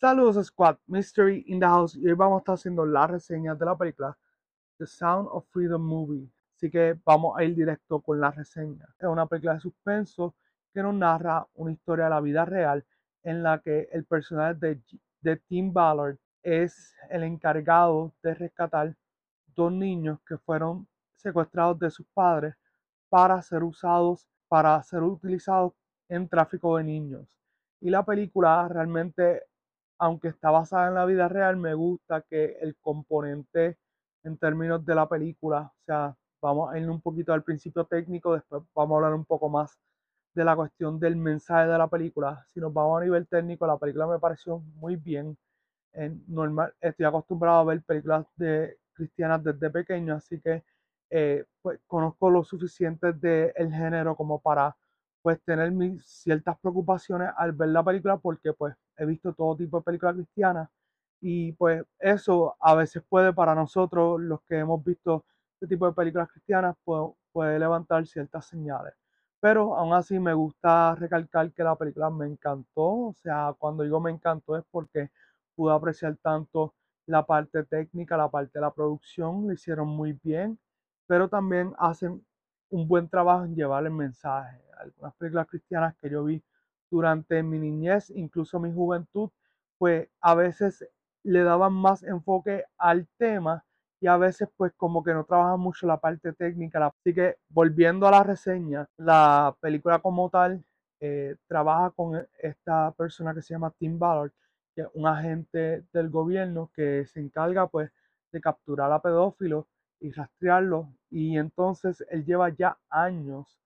[0.00, 3.66] Saludos Squad, Mystery in the House y hoy vamos a estar haciendo la reseña de
[3.66, 4.16] la película
[4.78, 6.26] The Sound of Freedom Movie.
[6.56, 8.88] Así que vamos a ir directo con la reseña.
[8.98, 10.34] Es una película de suspenso
[10.72, 12.82] que nos narra una historia de la vida real
[13.24, 14.80] en la que el personaje de,
[15.20, 18.96] de Tim Ballard es el encargado de rescatar
[19.54, 22.54] dos niños que fueron secuestrados de sus padres
[23.10, 25.74] para ser usados, para ser utilizados
[26.08, 27.26] en tráfico de niños.
[27.82, 29.42] Y la película realmente,
[30.00, 33.78] aunque está basada en la vida real, me gusta que el componente
[34.24, 38.34] en términos de la película, o sea, vamos a ir un poquito al principio técnico,
[38.34, 39.78] después vamos a hablar un poco más
[40.34, 42.46] de la cuestión del mensaje de la película.
[42.54, 45.36] Si nos vamos a nivel técnico, la película me pareció muy bien.
[45.92, 50.64] En normal, estoy acostumbrado a ver películas de cristianas desde pequeño, así que
[51.10, 54.74] eh, pues, conozco lo suficiente del género como para
[55.22, 59.78] pues tener mis ciertas preocupaciones al ver la película porque pues he visto todo tipo
[59.78, 60.68] de películas cristianas
[61.20, 65.92] y pues eso a veces puede para nosotros los que hemos visto este tipo de
[65.92, 68.94] películas cristianas puede, puede levantar ciertas señales.
[69.40, 74.00] Pero aún así me gusta recalcar que la película me encantó, o sea, cuando digo
[74.00, 75.10] me encantó es porque
[75.54, 76.74] pude apreciar tanto
[77.06, 80.58] la parte técnica, la parte de la producción, lo hicieron muy bien,
[81.06, 82.24] pero también hacen
[82.70, 84.69] un buen trabajo en llevar el mensaje.
[84.80, 86.42] Algunas películas cristianas que yo vi
[86.90, 89.30] durante mi niñez, incluso mi juventud,
[89.78, 90.86] pues a veces
[91.22, 93.64] le daban más enfoque al tema
[94.00, 96.86] y a veces pues como que no trabajan mucho la parte técnica.
[96.86, 100.64] Así que volviendo a la reseña, la película como tal
[101.00, 104.32] eh, trabaja con esta persona que se llama Tim Ballard,
[104.74, 107.90] que es un agente del gobierno que se encarga pues
[108.32, 109.66] de capturar a pedófilos
[110.00, 110.86] y rastrearlos.
[111.10, 113.58] Y entonces él lleva ya años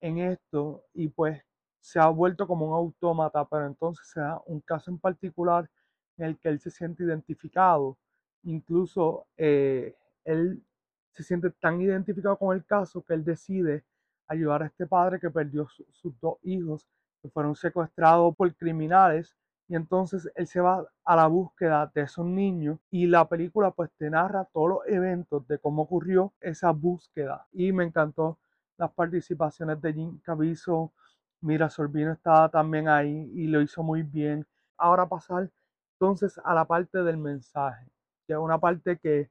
[0.00, 1.42] en esto y pues
[1.80, 5.68] se ha vuelto como un autómata, pero entonces se da un caso en particular
[6.16, 7.96] en el que él se siente identificado.
[8.42, 10.62] Incluso eh, él
[11.12, 13.84] se siente tan identificado con el caso que él decide
[14.28, 16.86] ayudar a este padre que perdió sus dos hijos
[17.22, 19.34] que fueron secuestrados por criminales
[19.68, 23.90] y entonces él se va a la búsqueda de esos niños y la película pues
[23.98, 28.38] te narra todos los eventos de cómo ocurrió esa búsqueda y me encantó
[28.78, 30.88] las participaciones de Jim Caviezel,
[31.40, 34.46] Mira Sorbino estaba también ahí y lo hizo muy bien.
[34.76, 35.50] Ahora pasar
[35.94, 37.86] entonces a la parte del mensaje,
[38.26, 39.30] que es una parte que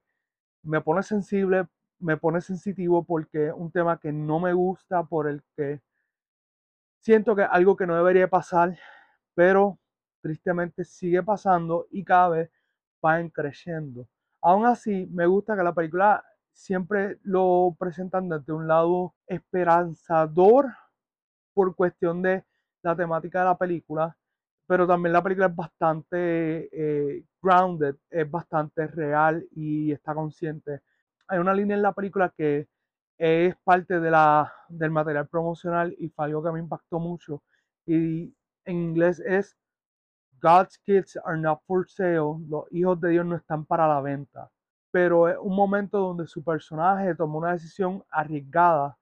[0.64, 1.68] me pone sensible,
[2.00, 5.82] me pone sensitivo porque es un tema que no me gusta, por el que
[7.00, 8.78] siento que algo que no debería pasar,
[9.34, 9.80] pero
[10.22, 12.52] tristemente sigue pasando y cada vez
[13.06, 14.08] va creciendo.
[14.42, 16.24] Aún así, me gusta que la película
[16.58, 20.74] siempre lo presentan desde un lado esperanzador
[21.54, 22.44] por cuestión de
[22.82, 24.18] la temática de la película,
[24.66, 30.82] pero también la película es bastante eh, grounded, es bastante real y está consciente.
[31.28, 32.68] Hay una línea en la película que
[33.18, 37.44] es parte de la, del material promocional y fue algo que me impactó mucho.
[37.86, 38.36] Y
[38.66, 39.56] en inglés es
[40.42, 44.50] God's kids are not for sale, los hijos de Dios no están para la venta.
[44.92, 48.98] Pero es un momento donde su personaje tomó una decisión arriesgada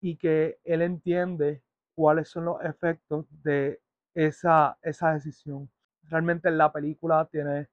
[0.00, 1.62] y que él entiende
[1.94, 3.80] cuáles son los efectos de
[4.14, 5.70] esa, esa decisión.
[6.04, 7.68] Realmente la película tiene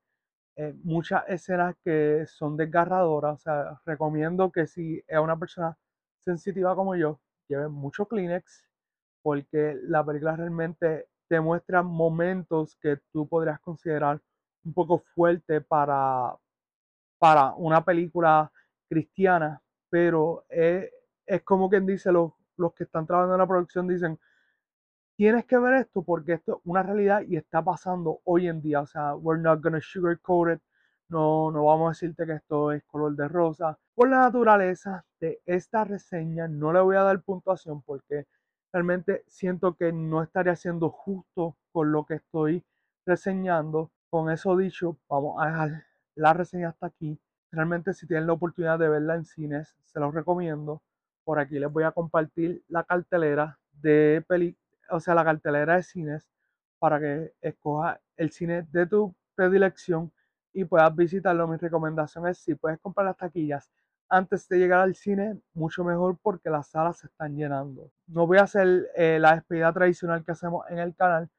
[0.56, 3.36] eh, muchas escenas que son desgarradoras.
[3.36, 5.78] O sea, recomiendo que si es una persona
[6.20, 8.66] sensitiva como yo, lleve mucho Kleenex,
[9.22, 14.22] porque la película realmente te muestra momentos que tú podrías considerar
[14.66, 16.36] un poco fuerte para,
[17.20, 18.52] para una película
[18.88, 20.90] cristiana, pero es,
[21.44, 24.20] como quien dice, los, los que están trabajando en la producción dicen,
[25.16, 28.82] tienes que ver esto porque esto es una realidad y está pasando hoy en día.
[28.82, 30.62] O sea, we're not gonna sugarcoat it.
[31.10, 33.78] No, no vamos a decirte que esto es color de rosa.
[33.96, 38.28] Por la naturaleza de esta reseña, no le voy a dar puntuación porque
[38.72, 42.64] realmente siento que no estaría siendo justo con lo que estoy
[43.06, 43.92] reseñando.
[44.10, 45.89] Con eso dicho, vamos a dejar
[46.20, 47.20] la reseña hasta aquí.
[47.52, 50.82] Realmente si tienen la oportunidad de verla en cines, se los recomiendo.
[51.24, 54.58] Por aquí les voy a compartir la cartelera de peli,
[54.90, 56.30] o sea, la cartelera de cines
[56.80, 60.12] para que escojas el cine de tu predilección
[60.54, 61.48] y puedas visitarlo.
[61.48, 63.72] Mi recomendación es si puedes comprar las taquillas
[64.10, 67.92] antes de llegar al cine, mucho mejor porque las salas se están llenando.
[68.08, 71.30] No voy a hacer eh, la despedida tradicional que hacemos en el canal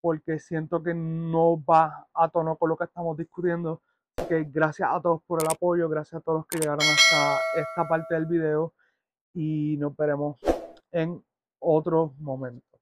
[0.00, 3.80] porque siento que no va a tono con lo que estamos discutiendo.
[4.28, 7.88] Que gracias a todos por el apoyo, gracias a todos los que llegaron hasta esta
[7.88, 8.74] parte del video
[9.34, 10.36] y nos veremos
[10.90, 11.22] en
[11.60, 12.75] otro momento.